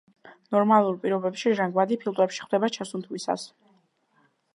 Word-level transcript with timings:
ნორმალურ 0.53 0.95
პირობებში 1.03 1.53
ჟანგბადი 1.59 1.97
ფილტვებში 2.05 2.41
ხვდება 2.47 2.71
ჩასუნთქვისას. 2.79 3.45